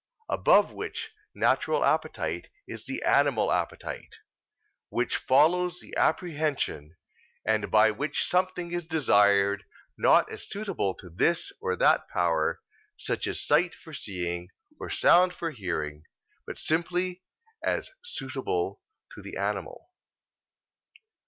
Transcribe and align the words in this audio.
Above 0.29 0.71
which 0.73 1.11
natural 1.35 1.85
appetite 1.85 2.49
is 2.67 2.87
the 2.87 3.03
animal 3.03 3.51
appetite, 3.51 4.15
which 4.89 5.15
follows 5.15 5.79
the 5.79 5.95
apprehension, 5.95 6.97
and 7.45 7.69
by 7.69 7.91
which 7.91 8.23
something 8.23 8.71
is 8.71 8.87
desired 8.87 9.63
not 9.99 10.27
as 10.31 10.49
suitable 10.49 10.95
to 10.95 11.07
this 11.07 11.51
or 11.61 11.75
that 11.75 12.09
power, 12.09 12.61
such 12.97 13.27
as 13.27 13.45
sight 13.45 13.75
for 13.75 13.93
seeing, 13.93 14.49
or 14.79 14.89
sound 14.89 15.35
for 15.35 15.51
hearing; 15.51 16.01
but 16.47 16.57
simply 16.57 17.21
as 17.63 17.91
suitable 18.03 18.81
to 19.13 19.21
the 19.21 19.37
animal. 19.37 19.91